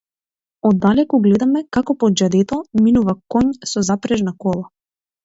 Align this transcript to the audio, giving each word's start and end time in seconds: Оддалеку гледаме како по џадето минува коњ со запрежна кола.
Оддалеку 0.69 1.19
гледаме 1.25 1.61
како 1.77 1.95
по 2.03 2.09
џадето 2.21 2.59
минува 2.87 3.15
коњ 3.35 3.69
со 3.73 3.85
запрежна 3.91 4.35
кола. 4.47 4.65